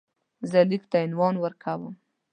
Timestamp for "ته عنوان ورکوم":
0.91-1.83